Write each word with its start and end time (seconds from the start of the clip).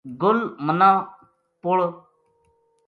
گل 0.21 0.37
منا 0.65 0.91
پُل 1.61 1.79